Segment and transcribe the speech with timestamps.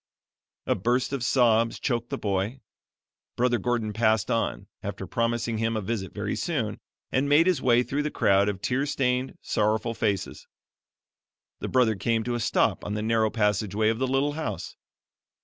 [0.65, 2.59] A burst of sobs choked the boy;
[3.35, 6.79] Brother Gordon passed on, after promising him a visit very soon,
[7.11, 10.47] and made his way through the crowd of tear stained, sorrowful faces.
[11.59, 14.75] The Brother came to a stop on the narrow passageway of the little house.